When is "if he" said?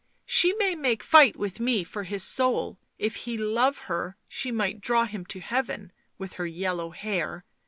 2.97-3.37